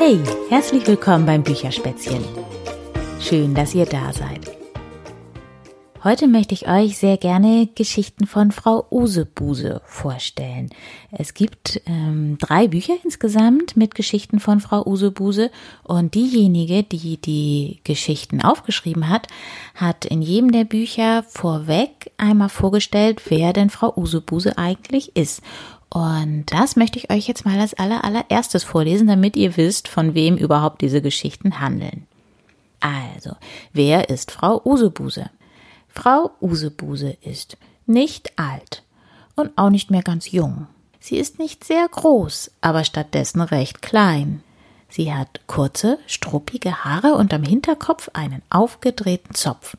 [0.00, 2.24] Hey, herzlich willkommen beim Bücherspätzchen.
[3.20, 4.58] Schön, dass ihr da seid.
[6.04, 10.70] Heute möchte ich euch sehr gerne Geschichten von Frau Usebuse vorstellen.
[11.10, 15.50] Es gibt ähm, drei Bücher insgesamt mit Geschichten von Frau Usebuse
[15.82, 19.26] und diejenige, die die Geschichten aufgeschrieben hat,
[19.74, 25.42] hat in jedem der Bücher vorweg einmal vorgestellt, wer denn Frau Usebuse eigentlich ist.
[25.90, 30.14] Und das möchte ich euch jetzt mal als aller, allererstes vorlesen, damit ihr wisst, von
[30.14, 32.06] wem überhaupt diese Geschichten handeln.
[32.80, 33.32] Also,
[33.72, 35.30] wer ist Frau Usebuse?
[35.88, 38.84] Frau Usebuse ist nicht alt
[39.34, 40.66] und auch nicht mehr ganz jung.
[41.00, 44.42] Sie ist nicht sehr groß, aber stattdessen recht klein.
[44.90, 49.76] Sie hat kurze, struppige Haare und am Hinterkopf einen aufgedrehten Zopf.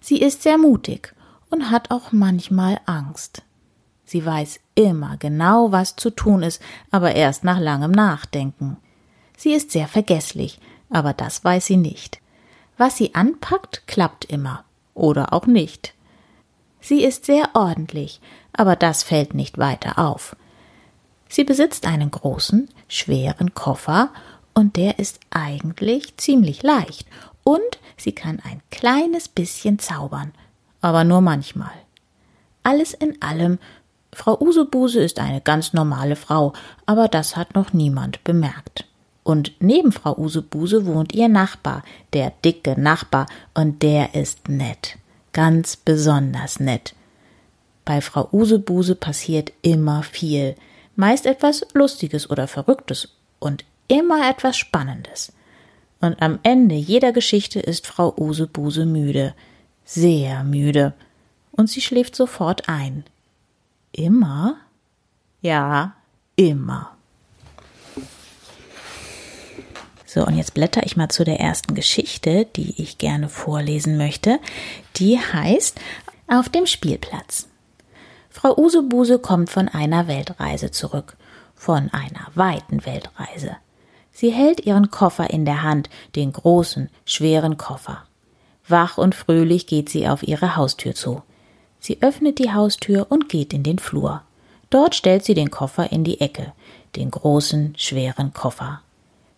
[0.00, 1.14] Sie ist sehr mutig
[1.50, 3.42] und hat auch manchmal Angst.
[4.06, 8.78] Sie weiß immer genau, was zu tun ist, aber erst nach langem Nachdenken.
[9.36, 10.58] Sie ist sehr vergesslich,
[10.88, 12.20] aber das weiß sie nicht.
[12.78, 14.64] Was sie anpackt, klappt immer
[14.94, 15.92] oder auch nicht.
[16.80, 18.20] Sie ist sehr ordentlich,
[18.52, 20.36] aber das fällt nicht weiter auf.
[21.28, 24.10] Sie besitzt einen großen, schweren Koffer,
[24.54, 27.06] und der ist eigentlich ziemlich leicht,
[27.44, 30.32] und sie kann ein kleines bisschen zaubern,
[30.80, 31.72] aber nur manchmal.
[32.62, 33.58] Alles in allem,
[34.16, 36.54] Frau Usebuse ist eine ganz normale Frau,
[36.86, 38.86] aber das hat noch niemand bemerkt.
[39.24, 44.96] Und neben Frau Usebuse wohnt ihr Nachbar, der dicke Nachbar, und der ist nett.
[45.34, 46.94] Ganz besonders nett.
[47.84, 50.56] Bei Frau Usebuse passiert immer viel,
[50.96, 55.30] meist etwas Lustiges oder Verrücktes und immer etwas Spannendes.
[56.00, 59.34] Und am Ende jeder Geschichte ist Frau Usebuse müde,
[59.84, 60.94] sehr müde,
[61.52, 63.04] und sie schläft sofort ein.
[63.96, 64.56] Immer?
[65.40, 65.94] Ja,
[66.36, 66.90] immer.
[70.04, 74.38] So, und jetzt blätter ich mal zu der ersten Geschichte, die ich gerne vorlesen möchte.
[74.96, 75.80] Die heißt
[76.28, 77.48] Auf dem Spielplatz.
[78.28, 81.16] Frau Usebuse kommt von einer Weltreise zurück,
[81.54, 83.56] von einer weiten Weltreise.
[84.12, 88.04] Sie hält ihren Koffer in der Hand, den großen, schweren Koffer.
[88.68, 91.22] Wach und fröhlich geht sie auf ihre Haustür zu.
[91.86, 94.22] Sie öffnet die Haustür und geht in den Flur.
[94.70, 96.52] Dort stellt sie den Koffer in die Ecke,
[96.96, 98.80] den großen, schweren Koffer.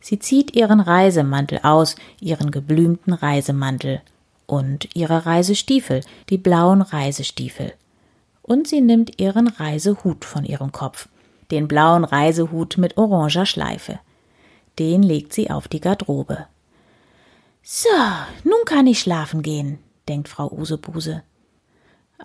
[0.00, 4.00] Sie zieht ihren Reisemantel aus, ihren geblümten Reisemantel
[4.46, 6.00] und ihre Reisestiefel,
[6.30, 7.74] die blauen Reisestiefel.
[8.40, 11.08] Und sie nimmt ihren Reisehut von ihrem Kopf,
[11.50, 14.00] den blauen Reisehut mit oranger Schleife.
[14.78, 16.46] Den legt sie auf die Garderobe.
[17.62, 17.90] So,
[18.42, 21.22] nun kann ich schlafen gehen, denkt Frau Usebuse.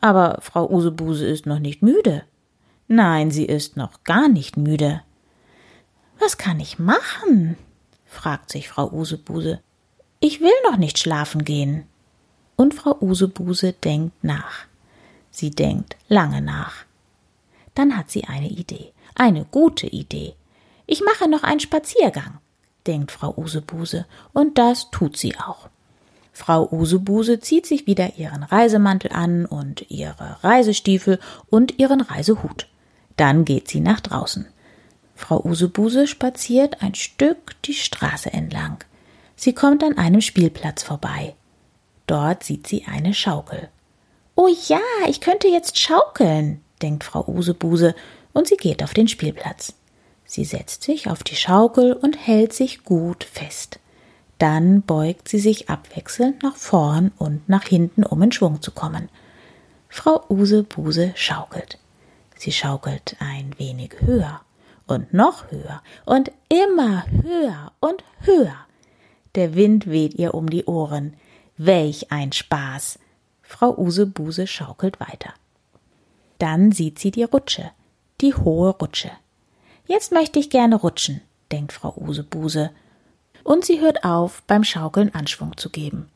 [0.01, 2.23] Aber Frau Usebuse ist noch nicht müde.
[2.87, 5.01] Nein, sie ist noch gar nicht müde.
[6.19, 7.57] Was kann ich machen?
[8.05, 9.61] fragt sich Frau Usebuse.
[10.19, 11.85] Ich will noch nicht schlafen gehen.
[12.55, 14.65] Und Frau Usebuse denkt nach.
[15.31, 16.85] Sie denkt lange nach.
[17.73, 20.35] Dann hat sie eine Idee, eine gute Idee.
[20.85, 22.39] Ich mache noch einen Spaziergang,
[22.85, 25.69] denkt Frau Usebuse, und das tut sie auch.
[26.35, 32.67] Frau Usebuse zieht sich wieder ihren Reisemantel an und ihre Reisestiefel und ihren Reisehut.
[33.15, 34.47] Dann geht sie nach draußen.
[35.15, 38.83] Frau Usebuse spaziert ein Stück die Straße entlang.
[39.35, 41.35] Sie kommt an einem Spielplatz vorbei.
[42.07, 43.69] Dort sieht sie eine Schaukel.
[44.35, 47.93] Oh ja, ich könnte jetzt schaukeln, denkt Frau Usebuse,
[48.33, 49.73] und sie geht auf den Spielplatz.
[50.25, 53.79] Sie setzt sich auf die Schaukel und hält sich gut fest.
[54.43, 59.07] Dann beugt sie sich abwechselnd nach vorn und nach hinten, um in Schwung zu kommen.
[59.87, 61.79] Frau Usebuse schaukelt.
[62.35, 64.41] Sie schaukelt ein wenig höher
[64.85, 68.57] und noch höher und immer höher und höher.
[69.35, 71.13] Der Wind weht ihr um die Ohren.
[71.55, 72.99] Welch ein Spaß!
[73.43, 75.33] Frau Usebuse schaukelt weiter.
[76.37, 77.71] Dann sieht sie die Rutsche,
[78.19, 79.11] die hohe Rutsche.
[79.87, 82.71] Jetzt möchte ich gerne rutschen, denkt Frau Usebuse.
[83.43, 86.09] Und sie hört auf, beim Schaukeln Anschwung zu geben.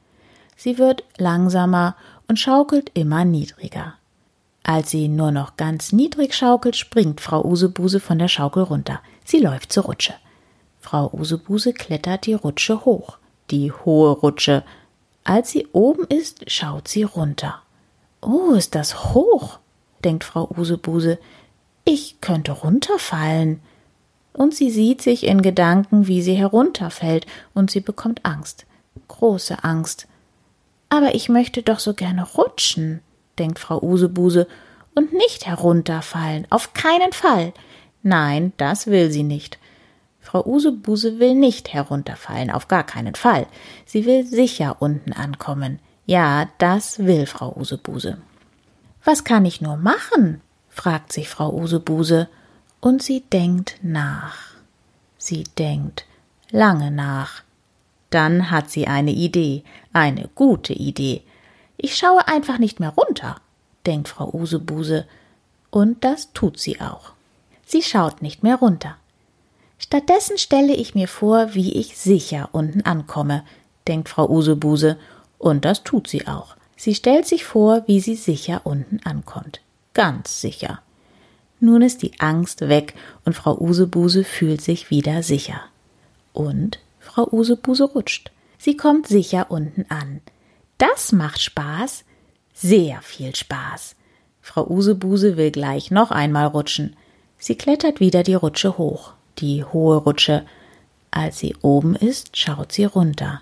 [0.55, 1.95] Sie wird langsamer
[2.27, 3.93] und schaukelt immer niedriger.
[4.63, 8.99] Als sie nur noch ganz niedrig schaukelt, springt Frau Usebuse von der Schaukel runter.
[9.23, 10.13] Sie läuft zur Rutsche.
[10.81, 13.17] Frau Usebuse klettert die Rutsche hoch,
[13.49, 14.63] die hohe Rutsche.
[15.23, 17.61] Als sie oben ist, schaut sie runter.
[18.21, 19.59] Oh, ist das hoch,
[20.03, 21.19] denkt Frau Usebuse.
[21.85, 23.61] Ich könnte runterfallen.
[24.37, 28.65] Und sie sieht sich in Gedanken, wie sie herunterfällt, und sie bekommt Angst,
[29.09, 30.07] große Angst.
[30.87, 33.01] Aber ich möchte doch so gerne rutschen
[33.37, 34.47] denkt Frau Usebuse,
[34.95, 37.53] und nicht herunterfallen, auf keinen Fall.
[38.01, 39.59] Nein, das will sie nicht.
[40.19, 43.45] Frau Usebuse will nicht herunterfallen, auf gar keinen Fall.
[43.85, 45.79] Sie will sicher unten ankommen.
[46.07, 48.17] Ja, das will Frau Usebuse.
[49.03, 50.41] Was kann ich nur machen?
[50.67, 52.27] fragt sich Frau Usebuse,
[52.81, 54.37] und sie denkt nach.
[55.17, 56.05] Sie denkt
[56.51, 57.43] lange nach.
[58.09, 59.63] Dann hat sie eine Idee,
[59.93, 61.23] eine gute Idee.
[61.75, 63.37] Ich schaue einfach nicht mehr runter,
[63.85, 65.05] denkt Frau Usebuse,
[65.69, 67.11] und das tut sie auch.
[67.65, 68.95] Sie schaut nicht mehr runter.
[69.77, 73.43] Stattdessen stelle ich mir vor, wie ich sicher unten ankomme,
[73.87, 74.97] denkt Frau Usebuse,
[75.37, 76.55] und das tut sie auch.
[76.75, 79.61] Sie stellt sich vor, wie sie sicher unten ankommt.
[79.93, 80.81] Ganz sicher.
[81.59, 82.93] Nun ist die Angst weg
[83.25, 85.61] und Frau Usebuse fühlt sich wieder sicher.
[86.33, 88.31] Und Frau Usebuse rutscht.
[88.57, 90.21] Sie kommt sicher unten an.
[90.77, 92.03] Das macht Spaß.
[92.53, 93.95] Sehr viel Spaß.
[94.41, 96.95] Frau Usebuse will gleich noch einmal rutschen.
[97.37, 100.45] Sie klettert wieder die Rutsche hoch, die hohe Rutsche.
[101.11, 103.41] Als sie oben ist, schaut sie runter.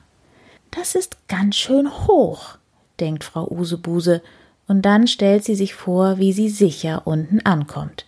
[0.71, 2.57] Das ist ganz schön hoch
[3.00, 4.21] denkt Frau Usebuse,
[4.67, 8.06] und dann stellt sie sich vor, wie sie sicher unten ankommt.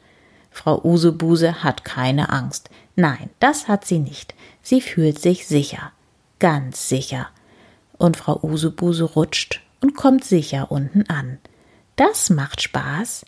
[0.51, 2.69] Frau Usebuse hat keine Angst.
[2.95, 4.33] Nein, das hat sie nicht.
[4.63, 5.92] Sie fühlt sich sicher.
[6.39, 7.27] Ganz sicher.
[7.98, 11.38] Und Frau Usebuse rutscht und kommt sicher unten an.
[11.95, 13.25] Das macht Spaß.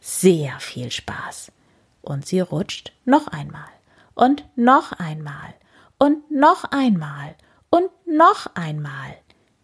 [0.00, 1.52] Sehr viel Spaß.
[2.00, 3.70] Und sie rutscht noch einmal.
[4.14, 5.54] Und noch einmal.
[5.98, 7.36] Und noch einmal.
[7.70, 9.16] Und noch einmal.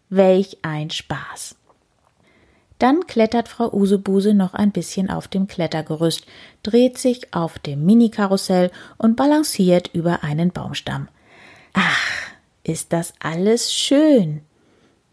[0.07, 1.58] Welch ein Spaß.
[2.79, 6.25] Dann klettert Frau Usebuse noch ein bisschen auf dem Klettergerüst,
[6.63, 11.09] dreht sich auf dem Minikarussell und balanciert über einen Baumstamm.
[11.73, 12.31] Ach,
[12.63, 14.41] ist das alles schön.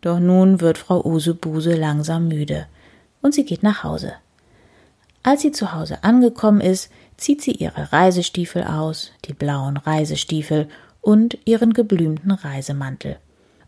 [0.00, 2.66] Doch nun wird Frau Usebuse langsam müde
[3.20, 4.12] und sie geht nach Hause.
[5.24, 10.68] Als sie zu Hause angekommen ist, zieht sie ihre Reisestiefel aus, die blauen Reisestiefel
[11.00, 13.18] und ihren geblümten Reisemantel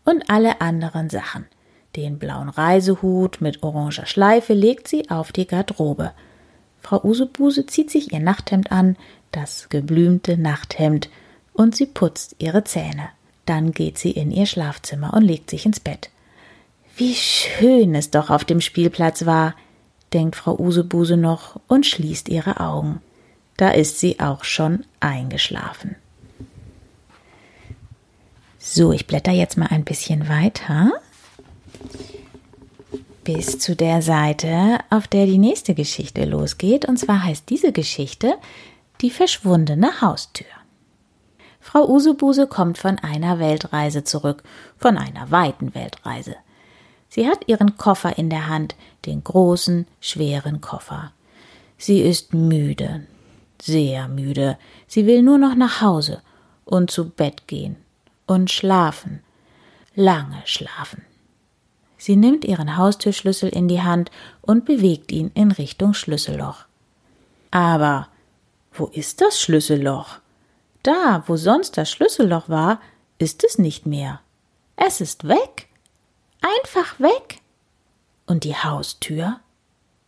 [0.05, 1.45] und alle anderen Sachen.
[1.95, 6.11] Den blauen Reisehut mit oranger Schleife legt sie auf die Garderobe.
[6.81, 8.95] Frau Usebuse zieht sich ihr Nachthemd an,
[9.31, 11.09] das geblümte Nachthemd,
[11.53, 13.09] und sie putzt ihre Zähne.
[13.45, 16.09] Dann geht sie in ihr Schlafzimmer und legt sich ins Bett.
[16.95, 19.55] Wie schön es doch auf dem Spielplatz war,
[20.13, 23.01] denkt Frau Usebuse noch und schließt ihre Augen.
[23.57, 25.95] Da ist sie auch schon eingeschlafen.
[28.57, 30.91] So, ich blätter jetzt mal ein bisschen weiter
[33.23, 36.85] bis zu der Seite, auf der die nächste Geschichte losgeht.
[36.85, 38.33] Und zwar heißt diese Geschichte
[39.01, 40.47] Die verschwundene Haustür.
[41.59, 44.41] Frau Usebuse kommt von einer Weltreise zurück,
[44.77, 46.35] von einer weiten Weltreise.
[47.07, 48.75] Sie hat ihren Koffer in der Hand,
[49.05, 51.11] den großen, schweren Koffer.
[51.77, 53.05] Sie ist müde,
[53.61, 54.57] sehr müde.
[54.87, 56.23] Sie will nur noch nach Hause
[56.65, 57.75] und zu Bett gehen
[58.25, 59.21] und schlafen,
[59.93, 61.03] lange schlafen.
[61.99, 64.09] Sie nimmt ihren Haustürschlüssel in die Hand
[64.41, 66.65] und bewegt ihn in Richtung Schlüsselloch.
[67.51, 68.07] Aber
[68.73, 70.17] wo ist das Schlüsselloch?
[70.81, 72.81] Da, wo sonst das Schlüsselloch war,
[73.19, 74.19] ist es nicht mehr.
[74.75, 75.67] Es ist weg.
[76.41, 77.41] Einfach weg.
[78.25, 79.39] Und die Haustür?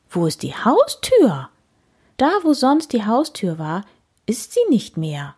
[0.10, 1.50] Wo ist die Haustür?
[2.18, 3.86] Da, wo sonst die Haustür war,
[4.26, 5.36] ist sie nicht mehr.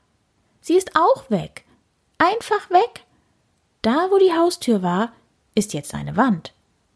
[0.61, 1.65] Sie ist auch weg
[2.23, 3.05] einfach weg.
[3.81, 5.11] Da, wo die Haustür war,
[5.55, 6.53] ist jetzt eine Wand.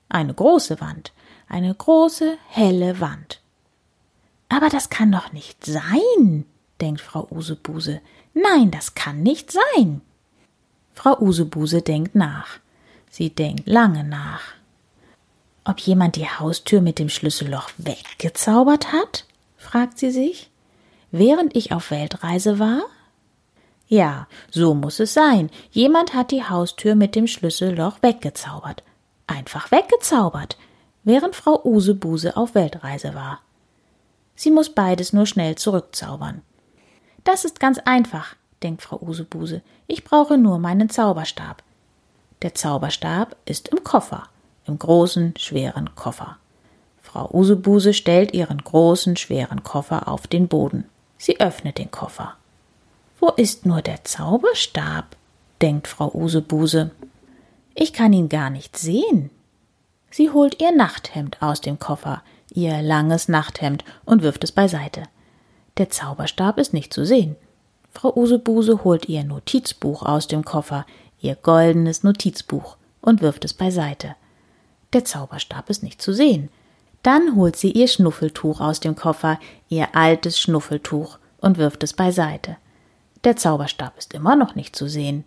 [0.10, 1.14] Eine große Wand.
[1.48, 3.42] Eine große, helle Wand.
[4.50, 6.46] Aber das kann doch nicht sein,
[6.80, 8.02] denkt Frau Usebuse.
[8.34, 10.02] Nein, das kann nicht sein.
[10.94, 12.60] Frau Usebuse denkt nach.
[13.10, 14.42] Sie denkt lange nach.
[15.64, 19.26] Ob jemand die Haustür mit dem Schlüsselloch weggezaubert hat?
[19.58, 20.50] fragt sie sich.
[21.12, 22.84] Während ich auf Weltreise war?
[23.88, 25.50] Ja, so muss es sein.
[25.72, 28.84] Jemand hat die Haustür mit dem Schlüsselloch weggezaubert.
[29.27, 30.58] Einfach weggezaubert,
[31.03, 33.39] während Frau Usebuse auf Weltreise war.
[34.36, 36.41] Sie muss beides nur schnell zurückzaubern.
[37.24, 39.62] Das ist ganz einfach, denkt Frau Usebuse.
[39.88, 41.63] Ich brauche nur meinen Zauberstab.
[42.41, 44.24] Der Zauberstab ist im Koffer,
[44.65, 46.38] im großen, schweren Koffer.
[47.01, 50.86] Frau Usebuse stellt ihren großen, schweren Koffer auf den Boden.
[51.17, 52.36] Sie öffnet den Koffer.
[53.20, 55.16] Wo ist nur der Zauberstab?
[55.62, 56.92] denkt Frau Usebuse.
[57.74, 59.32] Ich kann ihn gar nicht sehen.
[60.12, 65.04] Sie holt ihr Nachthemd aus dem Koffer, ihr langes Nachthemd, und wirft es beiseite.
[65.78, 67.36] Der Zauberstab ist nicht zu sehen.
[67.92, 70.86] Frau Usebuse holt ihr Notizbuch aus dem Koffer,
[71.20, 74.16] ihr goldenes Notizbuch, und wirft es beiseite.
[74.94, 76.50] Der Zauberstab ist nicht zu sehen.
[77.04, 82.58] Dann holt sie ihr Schnuffeltuch aus dem Koffer, ihr altes Schnuffeltuch, und wirft es beiseite.
[83.28, 85.26] Der Zauberstab ist immer noch nicht zu sehen.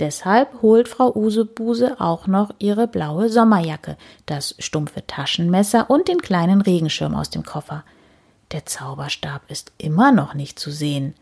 [0.00, 6.60] Deshalb holt Frau Usebuse auch noch ihre blaue Sommerjacke, das stumpfe Taschenmesser und den kleinen
[6.60, 7.84] Regenschirm aus dem Koffer.
[8.50, 11.14] Der Zauberstab ist immer noch nicht zu sehen.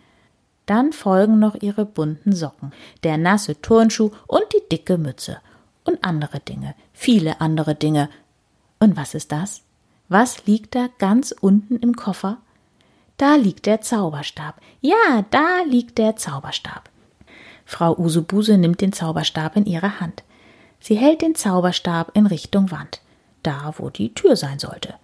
[0.65, 5.37] Dann folgen noch ihre bunten Socken, der nasse Turnschuh und die dicke Mütze.
[5.85, 8.09] Und andere Dinge, viele andere Dinge.
[8.81, 9.65] Und was ist das?
[10.09, 12.39] Was liegt da ganz unten im Koffer?
[13.17, 14.61] Da liegt der Zauberstab.
[14.81, 16.91] Ja, da liegt der Zauberstab.
[17.65, 20.23] Frau Usubuse nimmt den Zauberstab in ihre Hand.
[20.81, 23.01] Sie hält den Zauberstab in Richtung Wand,
[23.43, 24.95] da wo die Tür sein sollte.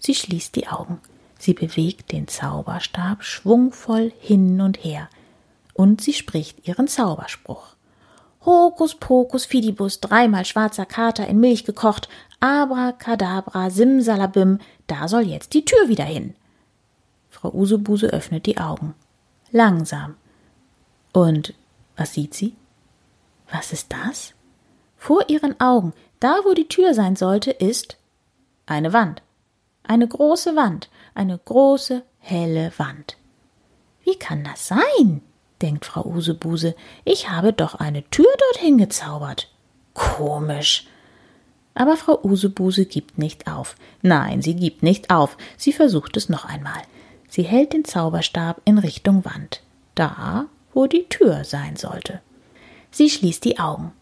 [0.00, 0.98] Sie schließt die Augen.
[1.38, 5.08] Sie bewegt den Zauberstab schwungvoll hin und her.
[5.72, 7.74] Und sie spricht ihren Zauberspruch.
[8.44, 12.08] Hokus pokus fidibus, dreimal schwarzer Kater in Milch gekocht,
[12.40, 16.34] abracadabra, simsalabim, da soll jetzt die Tür wieder hin.
[17.42, 18.94] Frau Usebuse öffnet die Augen.
[19.50, 20.14] Langsam.
[21.12, 21.54] Und
[21.96, 22.54] was sieht sie?
[23.50, 24.34] Was ist das?
[24.96, 27.96] Vor ihren Augen, da wo die Tür sein sollte, ist
[28.64, 29.22] eine Wand.
[29.82, 33.16] Eine große Wand, eine große, helle Wand.
[34.04, 35.20] Wie kann das sein?
[35.60, 36.76] denkt Frau Usebuse.
[37.04, 39.50] Ich habe doch eine Tür dorthin gezaubert.
[39.94, 40.86] Komisch.
[41.74, 43.74] Aber Frau Usebuse gibt nicht auf.
[44.00, 45.36] Nein, sie gibt nicht auf.
[45.56, 46.82] Sie versucht es noch einmal.
[47.32, 49.62] Sie hält den Zauberstab in Richtung Wand.
[49.94, 52.20] Da, wo die Tür sein sollte.
[52.90, 53.92] Sie schließt die Augen.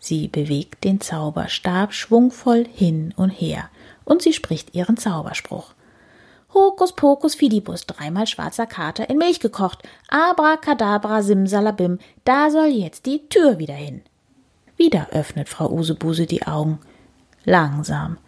[0.00, 3.70] Sie bewegt den Zauberstab schwungvoll hin und her
[4.04, 5.74] und sie spricht ihren Zauberspruch.
[6.52, 13.28] Hokus pokus fidibus, dreimal schwarzer Kater in Milch gekocht, abracadabra simsalabim, da soll jetzt die
[13.28, 14.02] Tür wieder hin.
[14.76, 16.80] Wieder öffnet Frau Usebuse die Augen.
[17.44, 18.18] Langsam.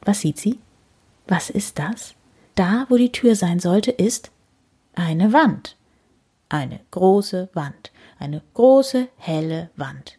[0.00, 0.58] Was sieht sie?
[1.26, 2.14] Was ist das?
[2.58, 4.32] Da, wo die Tür sein sollte, ist
[4.96, 5.76] eine Wand.
[6.48, 10.18] Eine große Wand, eine große, helle Wand.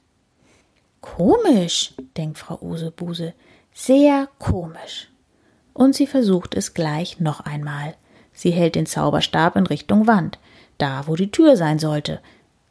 [1.01, 3.33] Komisch, denkt Frau Usebuse,
[3.73, 5.09] sehr komisch.
[5.73, 7.97] Und sie versucht es gleich noch einmal.
[8.31, 10.39] Sie hält den Zauberstab in Richtung Wand,
[10.77, 12.21] da wo die Tür sein sollte.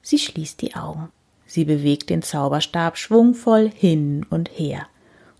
[0.00, 1.12] Sie schließt die Augen.
[1.44, 4.86] Sie bewegt den Zauberstab schwungvoll hin und her.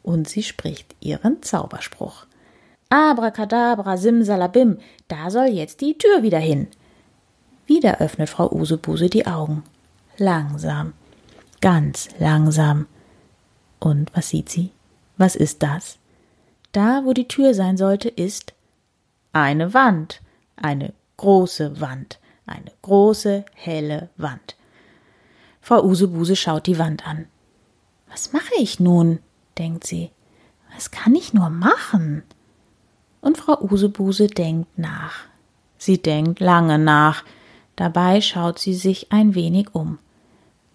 [0.03, 2.28] Und sie spricht ihren Zauberspruch.
[2.91, 4.79] Abracadabra, simsalabim,
[5.09, 6.69] da soll jetzt die Tür wieder hin.
[7.67, 9.63] Wieder öffnet Frau Usebuse die Augen.
[10.17, 10.95] Langsam,
[11.61, 12.87] ganz langsam.
[13.79, 14.71] Und was sieht sie?
[15.19, 15.99] Was ist das?
[16.73, 18.55] Da, wo die Tür sein sollte, ist
[19.33, 20.23] eine Wand,
[20.57, 24.57] eine große Wand, eine große, helle Wand.
[25.61, 27.27] Frau Usebuse schaut die Wand an.
[28.09, 29.19] Was mache ich nun?
[29.59, 30.11] denkt sie.
[30.75, 32.23] Was kann ich nur machen?
[33.21, 35.25] Und Frau Usebuse denkt nach.
[35.77, 37.25] Sie denkt lange nach,
[37.79, 40.01] Dabei schaut sie sich ein wenig um.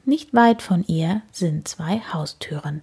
[0.05, 2.81] Nicht weit von ihr sind zwei Haustüren.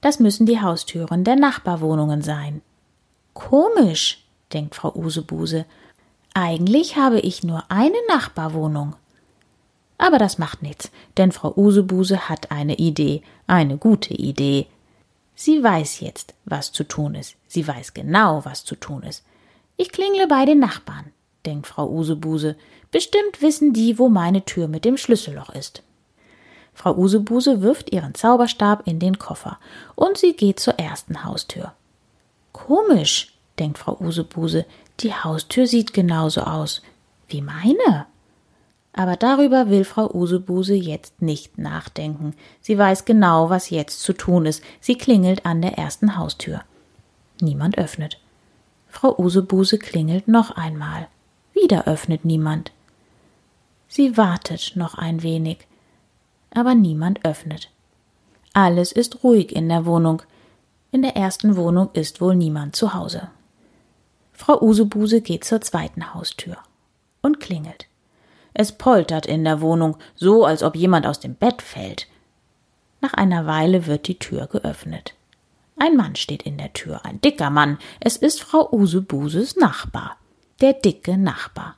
[0.00, 2.62] Das müssen die Haustüren der Nachbarwohnungen sein.
[3.34, 4.24] Komisch,
[4.54, 5.66] denkt Frau Usebuse.
[6.32, 8.96] Eigentlich habe ich nur eine Nachbarwohnung.
[9.98, 14.66] Aber das macht nichts, denn Frau Usebuse hat eine Idee, eine gute Idee.
[15.34, 17.36] Sie weiß jetzt, was zu tun ist.
[17.46, 19.24] Sie weiß genau, was zu tun ist.
[19.76, 21.12] Ich klingle bei den Nachbarn,
[21.46, 22.56] denkt Frau Usebuse.
[22.90, 25.82] Bestimmt wissen die, wo meine Tür mit dem Schlüsselloch ist.
[26.74, 29.58] Frau Usebuse wirft ihren Zauberstab in den Koffer
[29.94, 31.72] und sie geht zur ersten Haustür.
[32.52, 34.66] Komisch, denkt Frau Usebuse,
[35.00, 36.82] die Haustür sieht genauso aus
[37.28, 38.06] wie meine.
[38.92, 42.34] Aber darüber will Frau Usebuse jetzt nicht nachdenken.
[42.60, 44.62] Sie weiß genau, was jetzt zu tun ist.
[44.80, 46.62] Sie klingelt an der ersten Haustür.
[47.40, 48.20] Niemand öffnet.
[48.88, 51.06] Frau Usebuse klingelt noch einmal.
[51.54, 52.72] Wieder öffnet niemand.
[53.88, 55.66] Sie wartet noch ein wenig,
[56.52, 57.70] aber niemand öffnet.
[58.52, 60.22] Alles ist ruhig in der Wohnung.
[60.90, 63.30] In der ersten Wohnung ist wohl niemand zu Hause.
[64.32, 66.56] Frau Usebuse geht zur zweiten Haustür
[67.22, 67.89] und klingelt.
[68.54, 72.06] Es poltert in der Wohnung, so als ob jemand aus dem Bett fällt.
[73.00, 75.14] Nach einer Weile wird die Tür geöffnet.
[75.78, 77.78] Ein Mann steht in der Tür, ein dicker Mann.
[78.00, 80.16] Es ist Frau Usebuses Nachbar,
[80.60, 81.76] der dicke Nachbar.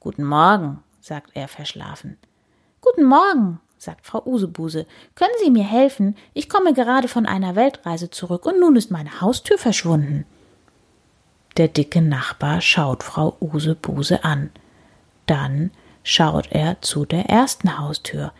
[0.00, 2.16] Guten Morgen, sagt er verschlafen.
[2.80, 4.86] Guten Morgen, sagt Frau Usebuse.
[5.14, 6.16] Können Sie mir helfen?
[6.34, 10.24] Ich komme gerade von einer Weltreise zurück und nun ist meine Haustür verschwunden.
[11.56, 14.50] Der dicke Nachbar schaut Frau Usebuse an.
[15.26, 15.70] Dann
[16.02, 18.32] schaut er zu der ersten Haustür,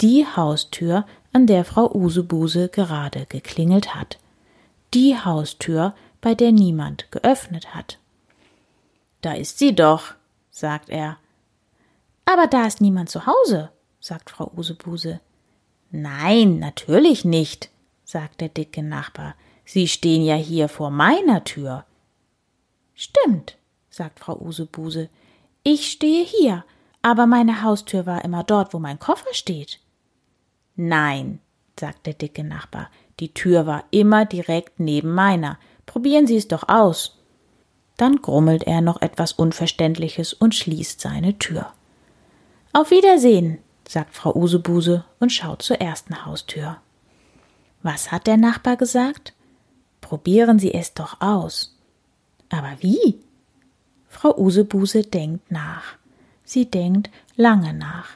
[0.00, 4.18] die Haustür, an der Frau Usebuse gerade geklingelt hat.
[4.92, 7.98] Die Haustür, bei der niemand geöffnet hat.
[9.22, 10.14] Da ist sie doch,
[10.50, 11.16] sagt er
[12.24, 15.20] Aber da ist niemand zu Hause, sagt Frau Usebuse.
[15.90, 17.70] Nein, natürlich nicht,
[18.04, 19.34] sagt der dicke Nachbar.
[19.64, 21.84] Sie stehen ja hier vor meiner Tür.
[22.94, 23.56] Stimmt,
[23.90, 25.08] sagt Frau Usebuse.
[25.62, 26.64] Ich stehe hier,
[27.02, 29.80] aber meine Haustür war immer dort, wo mein Koffer steht.
[30.76, 31.40] Nein,
[31.78, 32.88] sagt der dicke Nachbar,
[33.20, 35.58] die Tür war immer direkt neben meiner.
[35.84, 37.18] Probieren Sie es doch aus.
[37.96, 41.72] Dann grummelt er noch etwas Unverständliches und schließt seine Tür.
[42.72, 46.78] Auf Wiedersehen, sagt Frau Usebuse und schaut zur ersten Haustür.
[47.82, 49.34] Was hat der Nachbar gesagt?
[50.00, 51.76] Probieren Sie es doch aus.
[52.48, 53.20] Aber wie?
[54.08, 55.96] Frau Usebuse denkt nach.
[56.44, 58.10] Sie denkt lange nach.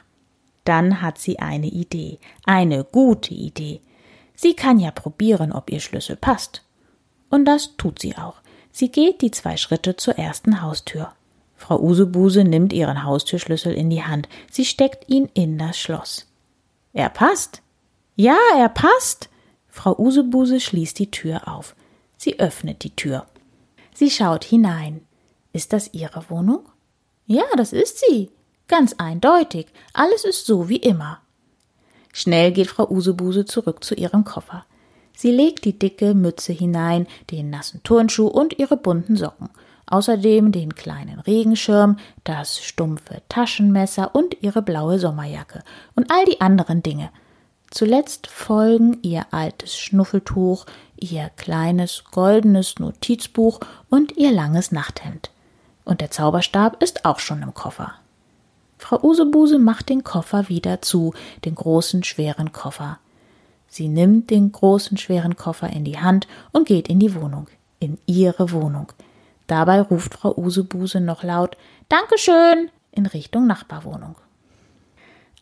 [0.63, 3.81] Dann hat sie eine Idee, eine gute Idee.
[4.35, 6.61] Sie kann ja probieren, ob ihr Schlüssel passt.
[7.29, 8.35] Und das tut sie auch.
[8.71, 11.13] Sie geht die zwei Schritte zur ersten Haustür.
[11.55, 14.29] Frau Usebuse nimmt ihren Haustürschlüssel in die Hand.
[14.51, 16.27] Sie steckt ihn in das Schloss.
[16.93, 17.61] Er passt.
[18.15, 19.29] Ja, er passt.
[19.67, 21.75] Frau Usebuse schließt die Tür auf.
[22.17, 23.25] Sie öffnet die Tür.
[23.93, 25.01] Sie schaut hinein.
[25.53, 26.67] Ist das Ihre Wohnung?
[27.27, 28.31] Ja, das ist sie.
[28.67, 29.67] Ganz eindeutig.
[29.93, 31.19] Alles ist so wie immer.
[32.13, 34.65] Schnell geht Frau Usebuse zurück zu ihrem Koffer.
[35.15, 39.49] Sie legt die dicke Mütze hinein, den nassen Turnschuh und ihre bunten Socken,
[39.87, 45.63] außerdem den kleinen Regenschirm, das stumpfe Taschenmesser und ihre blaue Sommerjacke
[45.95, 47.09] und all die anderen Dinge.
[47.71, 50.65] Zuletzt folgen ihr altes Schnuffeltuch,
[50.95, 55.31] ihr kleines goldenes Notizbuch und ihr langes Nachthemd.
[55.87, 57.93] Und der Zauberstab ist auch schon im Koffer.
[58.77, 61.13] Frau Usebuse macht den Koffer wieder zu,
[61.45, 62.99] den großen, schweren Koffer.
[63.69, 67.47] Sie nimmt den großen, schweren Koffer in die Hand und geht in die Wohnung,
[67.79, 68.91] in ihre Wohnung.
[69.47, 71.55] Dabei ruft Frau Usebuse noch laut
[71.87, 74.15] Dankeschön in Richtung Nachbarwohnung.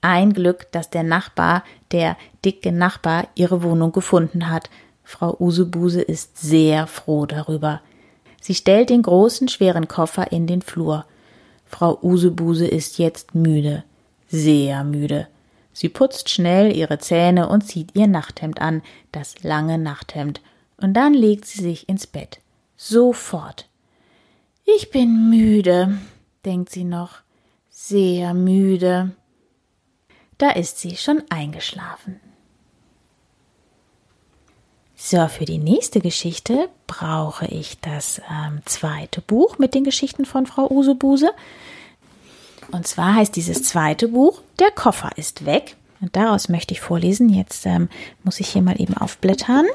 [0.02, 4.70] Ein Glück, dass der Nachbar, der dicke Nachbar, ihre Wohnung gefunden hat.
[5.04, 7.82] Frau Usebuse ist sehr froh darüber.
[8.46, 11.08] Sie stellt den großen, schweren Koffer in den Flur.
[11.66, 13.84] Frau Usebuse ist jetzt müde,
[14.28, 15.28] sehr müde.
[15.74, 20.42] Sie putzt schnell ihre Zähne und zieht ihr Nachthemd an, das lange Nachthemd,
[20.78, 22.40] und dann legt sie sich ins Bett.
[22.78, 23.68] Sofort.
[24.64, 25.98] Ich bin müde,
[26.46, 27.22] denkt sie noch,
[27.72, 29.16] sehr müde.
[30.38, 32.20] Da ist sie schon eingeschlafen.
[34.98, 40.46] So, für die nächste Geschichte brauche ich das ähm, zweite Buch mit den Geschichten von
[40.46, 41.32] Frau Usebuse.
[42.72, 45.76] Und zwar heißt dieses zweite Buch Der Koffer ist weg.
[46.00, 47.30] Und daraus möchte ich vorlesen.
[47.30, 47.90] Jetzt ähm,
[48.24, 49.66] muss ich hier mal eben aufblättern.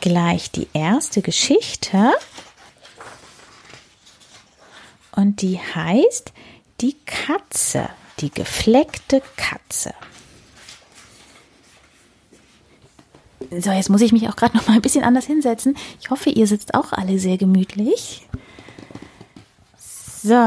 [0.00, 2.12] Gleich die erste Geschichte.
[5.12, 6.32] Und die heißt
[6.80, 7.88] Die Katze,
[8.20, 9.92] die gefleckte Katze.
[13.50, 15.76] So, jetzt muss ich mich auch gerade noch mal ein bisschen anders hinsetzen.
[16.00, 18.26] Ich hoffe, ihr sitzt auch alle sehr gemütlich.
[19.76, 20.44] So,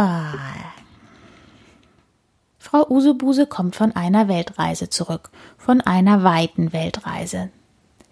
[2.71, 7.49] Frau Usebuse kommt von einer Weltreise zurück, von einer weiten Weltreise.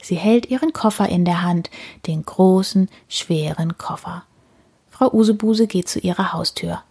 [0.01, 1.69] Sie hält ihren Koffer in der Hand,
[2.07, 4.23] den großen, schweren Koffer.
[4.89, 6.83] Frau Usebuse geht zu ihrer Haustür.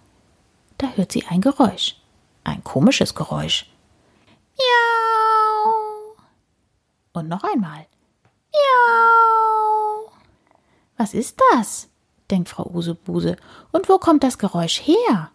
[0.78, 1.96] Da hört sie ein Geräusch,
[2.42, 3.66] ein komisches Geräusch.
[4.56, 4.97] Miau.
[7.18, 7.86] Und noch einmal.
[8.52, 10.12] Miau.
[10.96, 11.88] Was ist das?
[12.30, 13.36] denkt Frau Usebuse.
[13.72, 15.32] Und wo kommt das Geräusch her?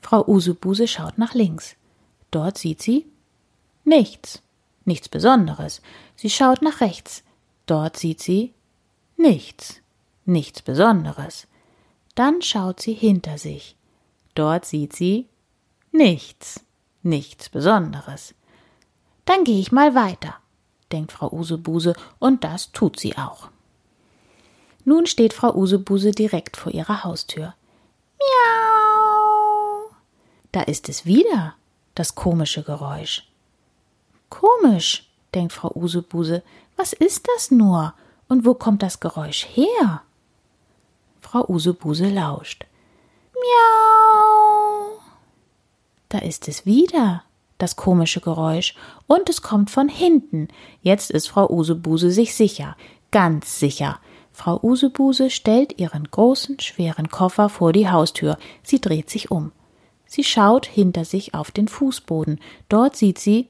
[0.00, 1.76] Frau Usebuse schaut nach links.
[2.30, 3.06] Dort sieht sie
[3.84, 4.40] nichts,
[4.84, 5.82] nichts Besonderes.
[6.14, 7.22] Sie schaut nach rechts.
[7.66, 8.54] Dort sieht sie
[9.16, 9.80] nichts,
[10.24, 11.46] nichts Besonderes.
[12.14, 13.76] Dann schaut sie hinter sich.
[14.34, 15.28] Dort sieht sie
[15.92, 16.60] nichts,
[17.02, 18.34] nichts Besonderes.
[19.26, 20.36] Dann gehe ich mal weiter,
[20.92, 23.48] denkt Frau Usebuse, und das tut sie auch.
[24.84, 27.54] Nun steht Frau Usebuse direkt vor ihrer Haustür.
[30.56, 31.54] Da ist es wieder,
[31.94, 33.28] das komische Geräusch.
[34.30, 36.42] Komisch, denkt Frau Usebuse,
[36.76, 37.92] was ist das nur?
[38.28, 40.00] Und wo kommt das Geräusch her?
[41.20, 42.64] Frau Usebuse lauscht.
[43.34, 44.98] Miau.
[46.08, 47.22] Da ist es wieder,
[47.58, 48.74] das komische Geräusch,
[49.06, 50.48] und es kommt von hinten.
[50.82, 52.76] Jetzt ist Frau Usebuse sich sicher,
[53.10, 54.00] ganz sicher.
[54.32, 58.36] Frau Usebuse stellt ihren großen, schweren Koffer vor die Haustür.
[58.62, 59.52] Sie dreht sich um.
[60.04, 62.38] Sie schaut hinter sich auf den Fußboden.
[62.68, 63.48] Dort sieht sie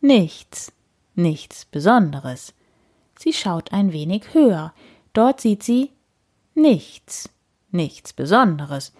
[0.00, 0.72] nichts,
[1.14, 2.54] nichts Besonderes.
[3.18, 4.72] Sie schaut ein wenig höher.
[5.12, 5.90] Dort sieht sie
[6.54, 7.28] nichts,
[7.70, 8.92] nichts Besonderes.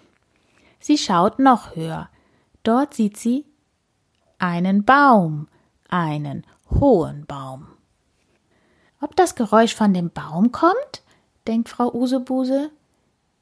[0.79, 2.09] Sie schaut noch höher.
[2.63, 3.45] Dort sieht sie
[4.43, 5.47] einen Baum,
[5.87, 7.67] einen hohen Baum.
[8.99, 11.01] Ob das Geräusch von dem Baum kommt?
[11.47, 12.69] denkt Frau Usebuse.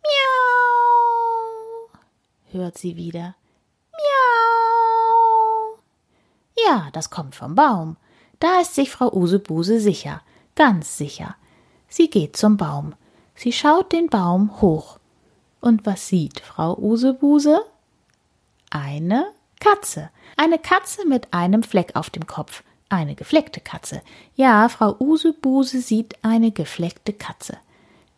[0.04, 1.90] Miau,
[2.52, 3.34] hört sie wieder.
[3.92, 5.80] Miau.
[6.68, 7.98] Ja, das kommt vom Baum.
[8.40, 10.22] Da ist sich Frau Usebuse sicher,
[10.56, 11.36] ganz sicher.
[11.88, 12.94] Sie geht zum Baum.
[13.34, 15.00] Sie schaut den Baum hoch.
[15.62, 17.66] Und was sieht Frau Usebuse?
[18.70, 20.10] Eine Katze.
[20.36, 22.64] Eine Katze mit einem Fleck auf dem Kopf.
[22.90, 24.02] Eine gefleckte Katze.
[24.36, 27.58] Ja, Frau Usebuse sieht eine gefleckte Katze.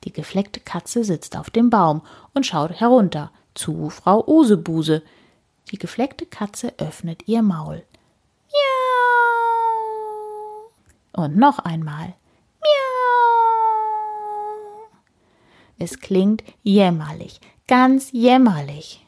[0.06, 2.02] Die gefleckte Katze sitzt auf dem Baum
[2.34, 5.04] und schaut herunter zu Frau Usebuse.
[5.72, 7.84] Die gefleckte Katze öffnet ihr Maul.
[11.14, 11.24] Miau.
[11.24, 12.16] Und noch einmal.
[12.62, 13.04] Miau.
[15.78, 19.06] Es klingt jämmerlich, ganz jämmerlich.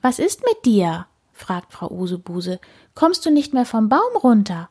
[0.00, 1.06] Was ist mit dir?
[1.36, 2.58] Fragt Frau Usebuse.
[2.94, 4.68] Kommst du nicht mehr vom Baum runter?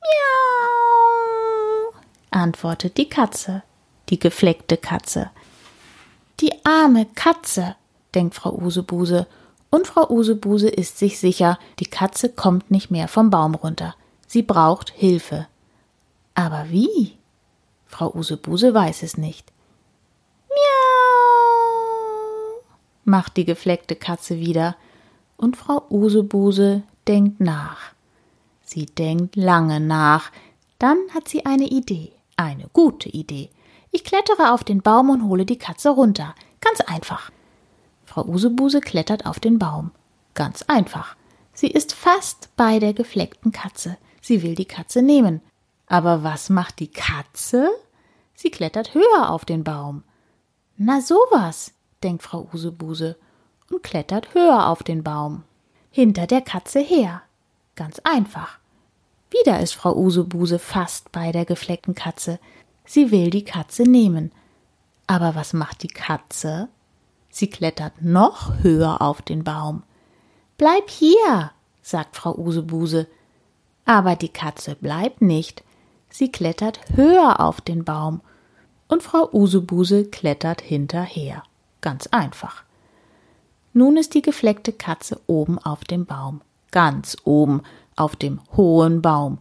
[0.00, 1.92] Miau,
[2.30, 3.62] antwortet die Katze,
[4.08, 5.30] die gefleckte Katze.
[6.40, 7.76] Die arme Katze,
[8.14, 9.26] denkt Frau Usebuse,
[9.70, 13.94] und Frau Usebuse ist sich sicher, die Katze kommt nicht mehr vom Baum runter.
[14.26, 15.46] Sie braucht Hilfe.
[16.34, 17.18] Aber wie?
[17.86, 19.52] Frau Usebuse weiß es nicht.
[20.48, 20.56] Miau,
[23.04, 24.76] macht die gefleckte Katze wieder,
[25.36, 27.92] und Frau Usebuse denkt nach.
[28.62, 30.30] Sie denkt lange nach.
[30.78, 32.12] Dann hat sie eine Idee.
[32.36, 33.50] Eine gute Idee.
[33.90, 36.34] Ich klettere auf den Baum und hole die Katze runter.
[36.60, 37.30] Ganz einfach.
[38.04, 39.92] Frau Usebuse klettert auf den Baum.
[40.34, 41.16] Ganz einfach.
[41.54, 43.96] Sie ist fast bei der gefleckten Katze.
[44.20, 45.40] Sie will die Katze nehmen.
[45.86, 47.70] Aber was macht die Katze?
[48.34, 50.02] Sie klettert höher auf den Baum.
[50.76, 51.72] Na sowas,
[52.02, 53.16] denkt Frau Usebuse
[53.70, 55.44] und klettert höher auf den Baum.
[55.90, 57.22] Hinter der Katze her.
[57.74, 58.58] Ganz einfach.
[59.30, 62.38] Wieder ist Frau Usebuse fast bei der gefleckten Katze.
[62.84, 64.32] Sie will die Katze nehmen.
[65.06, 66.68] Aber was macht die Katze?
[67.28, 69.82] Sie klettert noch höher auf den Baum.
[70.56, 71.50] Bleib hier,
[71.82, 73.06] sagt Frau Usebuse.
[73.84, 75.62] Aber die Katze bleibt nicht.
[76.08, 78.20] Sie klettert höher auf den Baum.
[78.88, 81.42] Und Frau Usebuse klettert hinterher.
[81.80, 82.65] Ganz einfach.
[83.76, 87.60] Nun ist die gefleckte Katze oben auf dem Baum, ganz oben
[87.94, 89.36] auf dem hohen Baum.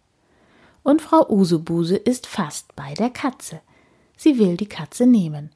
[0.84, 3.62] Und Frau Usebuse ist fast bei der Katze.
[4.18, 5.52] Sie will die Katze nehmen.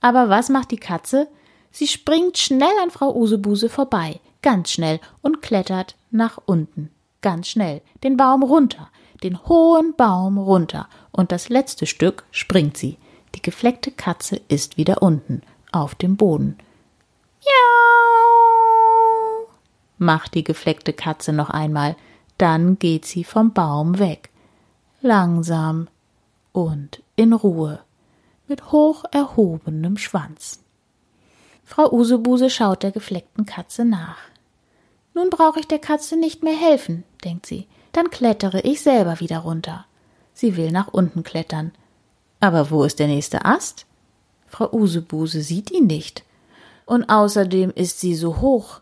[0.00, 1.28] Aber was macht die Katze?
[1.72, 6.88] Sie springt schnell an Frau Usebuse vorbei, ganz schnell, und klettert nach unten,
[7.20, 8.88] ganz schnell, den Baum runter,
[9.22, 12.96] den hohen Baum runter, und das letzte Stück springt sie.
[13.34, 16.56] Die gefleckte Katze ist wieder unten, auf dem Boden.
[17.44, 18.11] Miau,
[20.02, 21.96] macht die gefleckte Katze noch einmal,
[22.38, 24.30] dann geht sie vom Baum weg.
[25.00, 25.88] Langsam
[26.52, 27.80] und in Ruhe,
[28.46, 30.60] mit hoch erhobenem Schwanz.
[31.64, 34.18] Frau Usebuse schaut der gefleckten Katze nach.
[35.14, 39.38] Nun brauche ich der Katze nicht mehr helfen, denkt sie, dann klettere ich selber wieder
[39.38, 39.86] runter.
[40.34, 41.72] Sie will nach unten klettern.
[42.40, 43.86] Aber wo ist der nächste Ast?
[44.46, 46.24] Frau Usebuse sieht ihn nicht.
[46.84, 48.81] Und außerdem ist sie so hoch,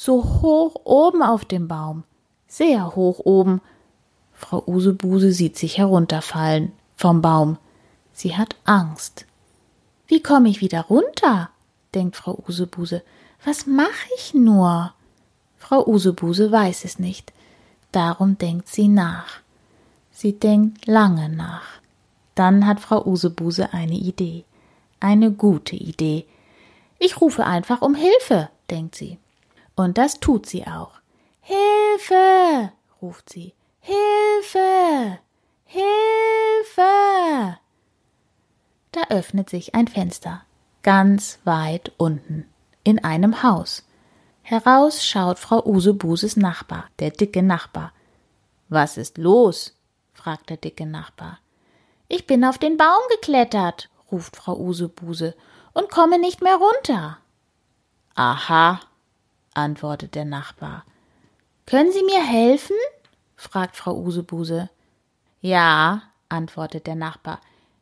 [0.00, 2.04] so hoch oben auf dem Baum,
[2.48, 3.60] sehr hoch oben.
[4.32, 7.58] Frau Usebuse sieht sich herunterfallen vom Baum.
[8.14, 9.26] Sie hat Angst.
[10.06, 11.50] Wie komme ich wieder runter?
[11.92, 13.02] denkt Frau Usebuse.
[13.44, 14.94] Was mache ich nur?
[15.58, 17.34] Frau Usebuse weiß es nicht.
[17.92, 19.40] Darum denkt sie nach.
[20.12, 21.82] Sie denkt lange nach.
[22.34, 24.46] Dann hat Frau Usebuse eine Idee.
[24.98, 26.24] Eine gute Idee.
[26.98, 29.18] Ich rufe einfach um Hilfe, denkt sie.
[29.80, 30.92] Und das tut sie auch.
[31.40, 33.54] Hilfe, ruft sie.
[33.78, 35.18] Hilfe,
[35.64, 36.82] Hilfe.
[38.92, 40.42] Da öffnet sich ein Fenster,
[40.82, 42.46] ganz weit unten,
[42.84, 43.88] in einem Haus.
[44.42, 47.94] Heraus schaut Frau Usebuses Nachbar, der dicke Nachbar.
[48.68, 49.78] Was ist los?
[50.12, 51.38] fragt der dicke Nachbar.
[52.06, 55.34] Ich bin auf den Baum geklettert, ruft Frau Usebuse
[55.72, 57.16] und komme nicht mehr runter.
[58.14, 58.80] Aha,
[59.54, 60.84] antwortet der Nachbar.
[61.66, 62.76] Können Sie mir helfen?
[63.36, 64.70] fragt Frau Usebuse.
[65.40, 67.40] Ja, antwortet der Nachbar.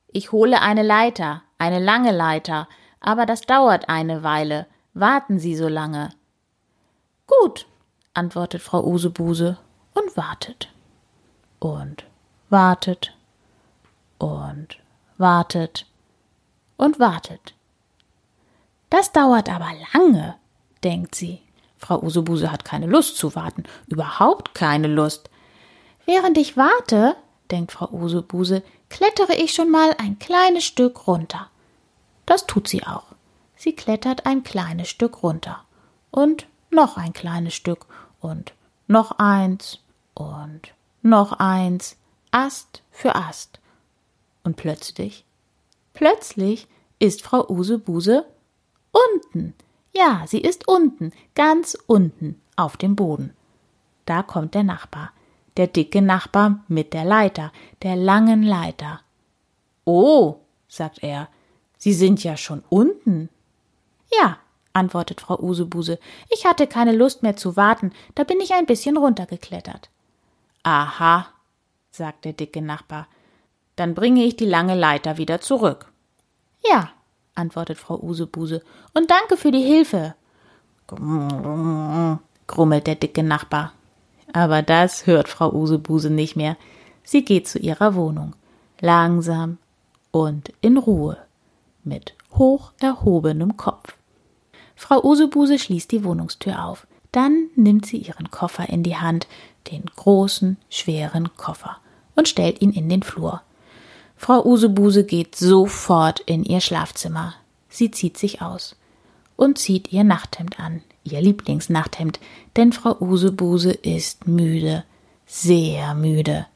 [0.09, 2.69] Ich hole eine Leiter, eine lange Leiter,
[3.01, 4.67] aber das dauert eine Weile.
[4.95, 6.11] Warten Sie so lange.
[7.27, 7.67] Gut,
[8.15, 9.59] antwortet Frau Usebuse
[9.95, 10.73] und wartet.
[11.59, 12.05] Und
[12.49, 13.15] wartet.
[14.19, 14.79] Und
[15.19, 15.87] wartet.
[16.77, 17.55] Und wartet.
[18.91, 20.37] Das dauert aber lange,
[20.83, 21.43] denkt sie.
[21.79, 25.31] Frau Usebuse hat keine Lust zu warten, überhaupt keine Lust.
[26.07, 27.17] Während ich warte,
[27.51, 31.49] denkt Frau Usebuse, klettere ich schon mal ein kleines Stück runter.
[32.27, 33.07] Das tut sie auch.
[33.57, 35.64] Sie klettert ein kleines Stück runter.
[36.11, 37.87] Und noch ein kleines Stück
[38.21, 38.53] und
[38.87, 39.79] noch eins
[40.14, 41.97] und noch eins,
[42.31, 43.61] Ast für Ast.
[44.45, 45.25] Und plötzlich,
[45.95, 46.67] plötzlich
[46.99, 48.25] ist Frau Usebuse
[48.93, 49.55] unten.
[49.99, 53.35] Ja, sie ist unten, ganz unten auf dem Boden.
[54.07, 55.11] Da kommt der Nachbar,
[55.57, 59.01] der dicke Nachbar mit der Leiter, der langen Leiter.
[59.85, 60.37] Oh,
[60.69, 61.29] sagt er,
[61.79, 63.29] Sie sind ja schon unten.
[64.21, 64.39] Ja,
[64.73, 68.97] antwortet Frau Usebuse, ich hatte keine Lust mehr zu warten, da bin ich ein bisschen
[68.97, 69.91] runtergeklettert.
[70.65, 71.27] Aha,
[71.91, 73.09] sagt der dicke Nachbar,
[73.77, 75.93] dann bringe ich die lange Leiter wieder zurück.
[76.69, 76.91] Ja,
[77.38, 78.62] antwortet Frau Usebuse,
[78.94, 80.14] und danke für die Hilfe.
[82.46, 83.72] grummelt der dicke Nachbar.
[84.33, 86.57] Aber das hört Frau Usebuse nicht mehr.
[87.03, 88.35] Sie geht zu ihrer Wohnung,
[88.81, 89.59] langsam
[90.11, 91.16] und in Ruhe,
[91.85, 93.96] mit hoch erhobenem Kopf.
[94.77, 96.87] Frau Usebuse schließt die Wohnungstür auf.
[97.11, 99.27] Dann nimmt sie ihren Koffer in die Hand,
[99.70, 101.79] den großen, schweren Koffer,
[102.14, 103.40] und stellt ihn in den Flur.
[104.19, 107.35] Frau Usebuse geht sofort in ihr Schlafzimmer.
[107.71, 108.75] Sie zieht sich aus
[109.37, 112.19] und zieht ihr Nachthemd an, ihr Lieblingsnachthemd,
[112.57, 114.85] denn Frau Usebuse ist müde,
[115.25, 116.47] sehr müde.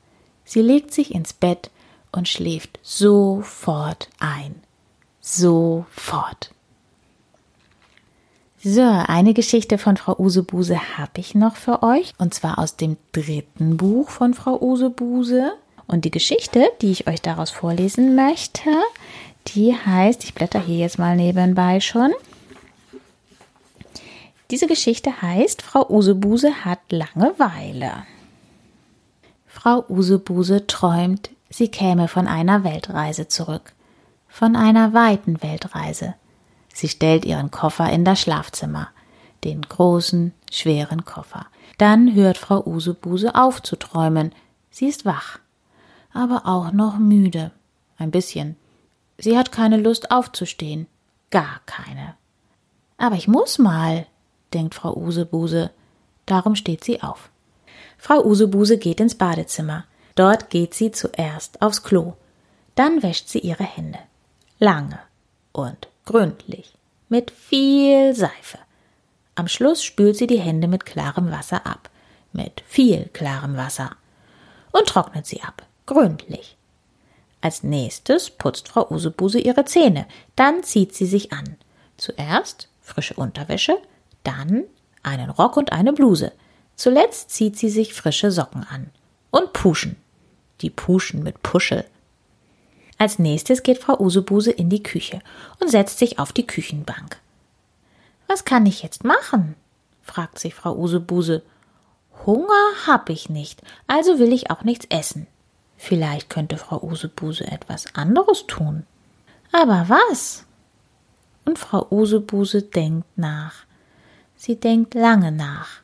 [0.45, 1.71] Sie legt sich ins Bett
[2.11, 4.57] und schläft sofort ein.
[5.21, 6.51] Sofort.
[8.65, 12.97] So, eine Geschichte von Frau Usebuse habe ich noch für euch, und zwar aus dem
[13.13, 15.53] dritten Buch von Frau Usebuse.
[15.87, 18.71] Und die Geschichte, die ich euch daraus vorlesen möchte,
[19.49, 22.13] die heißt, ich blätter hier jetzt mal nebenbei schon.
[24.51, 28.05] Diese Geschichte heißt, Frau Usebuse hat Langeweile.
[29.47, 33.73] Frau Usebuse träumt, sie käme von einer Weltreise zurück.
[34.29, 36.15] Von einer weiten Weltreise.
[36.73, 38.89] Sie stellt ihren Koffer in das Schlafzimmer,
[39.45, 41.47] den großen, schweren Koffer.
[41.77, 44.35] Dann hört Frau Usebuse auf zu träumen.
[44.71, 45.39] Sie ist wach
[46.13, 47.53] aber auch noch müde.
[47.99, 48.57] Ein bisschen.
[49.19, 50.87] Sie hat keine Lust aufzustehen.
[51.31, 52.15] Gar keine.
[52.99, 54.07] Aber ich muss mal,
[54.53, 55.71] denkt Frau Usebuse.
[56.27, 57.31] Darum steht sie auf.
[57.99, 59.85] Frau Usebuse geht ins Badezimmer.
[60.15, 62.15] Dort geht sie zuerst aufs Klo.
[62.75, 63.99] Dann wäscht sie ihre Hände.
[64.59, 64.99] Lange
[65.53, 66.75] und gründlich.
[67.09, 68.59] Mit viel Seife.
[69.35, 71.91] Am Schluss spült sie die Hände mit klarem Wasser ab.
[72.33, 73.97] Mit viel klarem Wasser.
[74.73, 76.57] Und trocknet sie ab gründlich.
[77.41, 81.57] Als nächstes putzt Frau Usebuse ihre Zähne, dann zieht sie sich an.
[81.97, 83.77] Zuerst frische Unterwäsche,
[84.23, 84.65] dann
[85.03, 86.33] einen Rock und eine Bluse.
[86.77, 88.91] Zuletzt zieht sie sich frische Socken an.
[89.31, 89.97] Und Puschen.
[90.61, 91.85] Die Puschen mit Puschel.
[92.99, 95.21] Als nächstes geht Frau Usebuse in die Küche
[95.61, 97.19] und setzt sich auf die Küchenbank.
[98.29, 99.57] Was kann ich jetzt machen?
[100.03, 101.43] fragt sich Frau Usebuse.
[102.25, 105.27] Hunger hab ich nicht, also will ich auch nichts essen.
[105.85, 108.87] Vielleicht könnte Frau Usebuse etwas anderes tun.
[109.51, 110.47] Aber was?
[111.45, 113.65] Und Frau Usebuse denkt nach.
[114.37, 115.81] Sie denkt lange nach.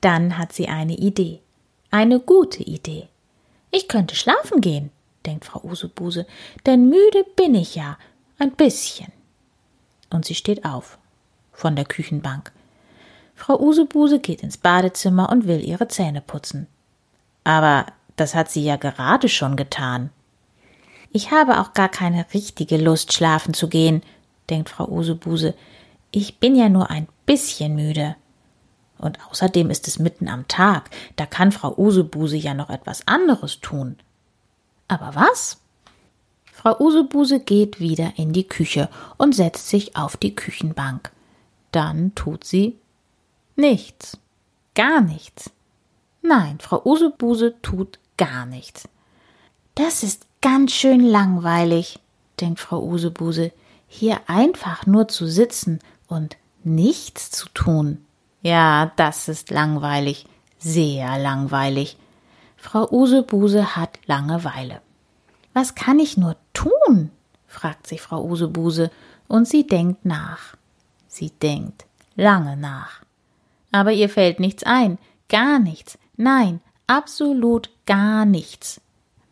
[0.00, 1.40] Dann hat sie eine Idee.
[1.90, 3.08] Eine gute Idee.
[3.72, 4.92] Ich könnte schlafen gehen,
[5.26, 6.24] denkt Frau Usebuse,
[6.64, 7.98] denn müde bin ich ja,
[8.38, 9.12] ein bisschen.
[10.08, 10.98] Und sie steht auf
[11.50, 12.52] von der Küchenbank.
[13.34, 16.68] Frau Usebuse geht ins Badezimmer und will ihre Zähne putzen.
[17.42, 20.10] Aber das hat sie ja gerade schon getan.
[21.10, 24.02] Ich habe auch gar keine richtige Lust, schlafen zu gehen,
[24.50, 25.54] denkt Frau Usebuse.
[26.10, 28.16] Ich bin ja nur ein bisschen müde.
[28.98, 33.60] Und außerdem ist es mitten am Tag, da kann Frau Usebuse ja noch etwas anderes
[33.60, 33.96] tun.
[34.88, 35.60] Aber was?
[36.52, 41.12] Frau Usebuse geht wieder in die Küche und setzt sich auf die Küchenbank.
[41.72, 42.78] Dann tut sie
[43.56, 44.18] nichts.
[44.74, 45.50] Gar nichts.
[46.22, 48.88] Nein, Frau Usebuse tut gar nichts.
[49.74, 51.98] Das ist ganz schön langweilig,
[52.40, 53.52] denkt Frau Usebuse,
[53.88, 58.04] hier einfach nur zu sitzen und nichts zu tun.
[58.42, 60.26] Ja, das ist langweilig,
[60.58, 61.96] sehr langweilig.
[62.56, 64.80] Frau Usebuse hat Langeweile.
[65.52, 67.10] Was kann ich nur tun?
[67.46, 68.90] fragt sich Frau Usebuse,
[69.28, 70.56] und sie denkt nach.
[71.06, 73.02] Sie denkt lange nach.
[73.72, 74.98] Aber ihr fällt nichts ein,
[75.28, 78.80] gar nichts, nein, absolut gar nichts.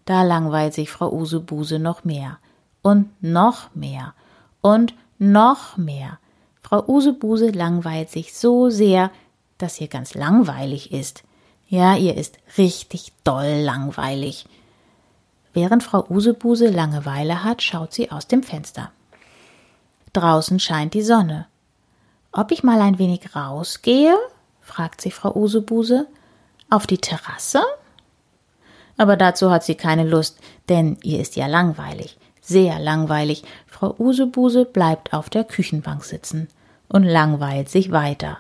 [0.04, 2.38] Da langweilt sich Frau Usebuse noch mehr
[2.82, 4.14] und noch mehr
[4.60, 6.18] und noch mehr.
[6.60, 9.10] Frau Usebuse langweilt sich so sehr,
[9.58, 11.22] dass ihr ganz langweilig ist.
[11.68, 14.46] Ja, ihr ist richtig doll langweilig.
[15.54, 18.90] Während Frau Usebuse Langeweile hat, schaut sie aus dem Fenster.
[20.12, 21.46] Draußen scheint die Sonne.
[22.32, 24.16] Ob ich mal ein wenig rausgehe?
[24.60, 26.06] fragt sie Frau Usebuse.
[26.70, 27.62] Auf die Terrasse?
[29.02, 30.38] Aber dazu hat sie keine Lust,
[30.68, 33.42] denn ihr ist ja langweilig, sehr langweilig.
[33.66, 36.46] Frau Usebuse bleibt auf der Küchenbank sitzen
[36.86, 38.38] und langweilt sich weiter.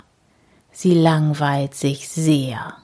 [0.70, 2.74] Sie langweilt sich sehr.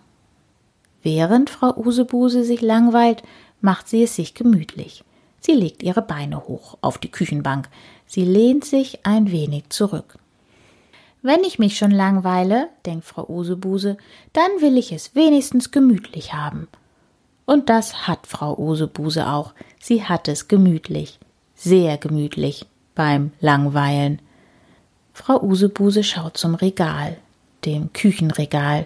[1.05, 3.23] Während Frau Usebuse sich langweilt,
[3.61, 5.05] macht sie es sich gemütlich.
[5.39, 7.69] Sie legt ihre Beine hoch auf die Küchenbank.
[8.09, 10.19] Sie lehnt sich ein wenig zurück.
[11.23, 13.99] Wenn ich mich schon langweile, denkt Frau Usebuse,
[14.33, 16.67] dann will ich es wenigstens gemütlich haben.
[17.49, 19.55] Und das hat Frau Usebuse auch.
[19.81, 21.19] Sie hat es gemütlich,
[21.55, 24.21] sehr gemütlich beim Langweilen.
[25.15, 27.17] Frau Usebuse schaut zum Regal,
[27.65, 28.85] dem Küchenregal.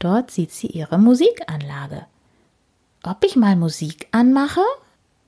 [0.00, 2.06] Dort sieht sie ihre Musikanlage.
[3.04, 4.64] Ob ich mal Musik anmache?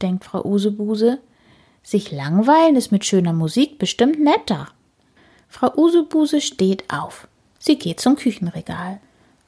[0.02, 1.20] denkt Frau Usebuse.
[1.84, 4.66] Sich langweilen ist mit schöner Musik bestimmt netter.
[5.48, 7.28] Frau Usebuse steht auf.
[7.60, 8.98] Sie geht zum Küchenregal.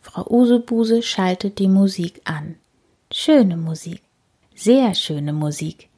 [0.00, 2.54] Frau Usebuse schaltet die Musik an.
[3.18, 4.02] Schöne Musik.
[4.54, 5.88] Sehr schöne Musik.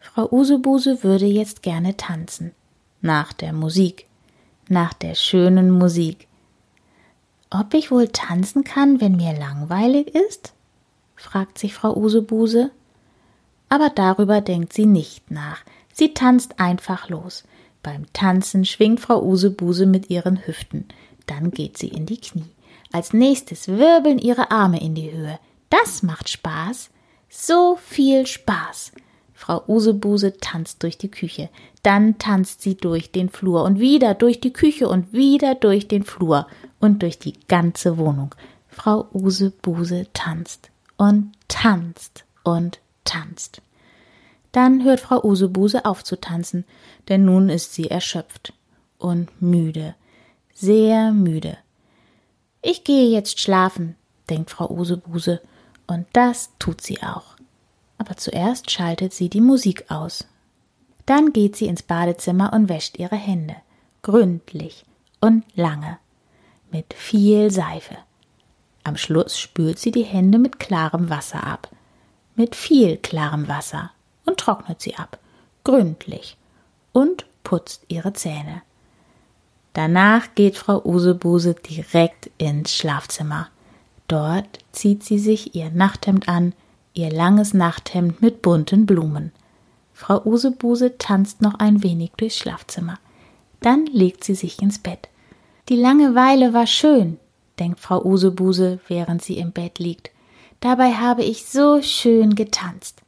[0.00, 2.50] Frau Usebuse würde jetzt gerne tanzen.
[3.00, 4.06] Nach der Musik.
[4.68, 6.26] Nach der schönen Musik.
[7.48, 10.52] Ob ich wohl tanzen kann, wenn mir langweilig ist?
[11.14, 12.72] fragt sich Frau Usebuse.
[13.68, 15.62] Aber darüber denkt sie nicht nach.
[15.92, 17.44] Sie tanzt einfach los.
[17.84, 20.88] Beim Tanzen schwingt Frau Usebuse mit ihren Hüften.
[21.26, 22.50] Dann geht sie in die Knie.
[22.90, 25.38] Als nächstes wirbeln ihre Arme in die Höhe.
[25.70, 26.90] Das macht Spaß.
[27.28, 28.92] So viel Spaß.
[29.32, 31.48] Frau Usebuse tanzt durch die Küche.
[31.82, 36.04] Dann tanzt sie durch den Flur und wieder durch die Küche und wieder durch den
[36.04, 36.46] Flur
[36.78, 38.34] und durch die ganze Wohnung.
[38.68, 43.62] Frau Usebuse tanzt und tanzt und tanzt.
[44.52, 46.64] Dann hört Frau Usebuse auf zu tanzen,
[47.08, 48.52] denn nun ist sie erschöpft
[48.98, 49.94] und müde,
[50.52, 51.56] sehr müde.
[52.60, 53.96] Ich gehe jetzt schlafen,
[54.28, 55.40] denkt Frau Usebuse,
[55.90, 57.36] und das tut sie auch.
[57.98, 60.26] Aber zuerst schaltet sie die Musik aus.
[61.04, 63.56] Dann geht sie ins Badezimmer und wäscht ihre Hände,
[64.02, 64.84] gründlich
[65.20, 65.98] und lange,
[66.70, 67.96] mit viel Seife.
[68.84, 71.68] Am Schluss spült sie die Hände mit klarem Wasser ab,
[72.36, 73.90] mit viel klarem Wasser
[74.24, 75.18] und trocknet sie ab,
[75.64, 76.36] gründlich,
[76.92, 78.62] und putzt ihre Zähne.
[79.72, 83.48] Danach geht Frau Usebuse direkt ins Schlafzimmer.
[84.10, 86.52] Dort zieht sie sich ihr Nachthemd an,
[86.94, 89.30] ihr langes Nachthemd mit bunten Blumen.
[89.92, 92.98] Frau Usebuse tanzt noch ein wenig durchs Schlafzimmer.
[93.60, 95.08] Dann legt sie sich ins Bett.
[95.68, 97.18] Die Langeweile war schön,
[97.60, 100.10] denkt Frau Usebuse, während sie im Bett liegt.
[100.58, 103.02] Dabei habe ich so schön getanzt.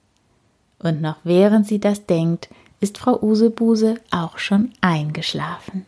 [0.78, 5.84] Und noch während sie das denkt, ist Frau Usebuse auch schon eingeschlafen.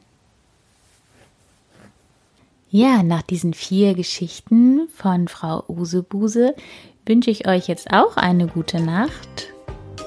[2.77, 6.57] Ja, nach diesen vier Geschichten von Frau Usebuse
[7.07, 9.55] wünsche ich euch jetzt auch eine gute Nacht,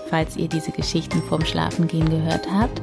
[0.09, 2.81] falls ihr diese Geschichten vorm Schlafengehen gehört habt.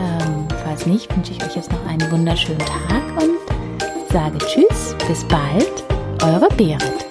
[0.00, 5.22] Ähm, falls nicht, wünsche ich euch jetzt noch einen wunderschönen Tag und sage Tschüss, bis
[5.24, 5.84] bald,
[6.22, 7.05] eure Berit.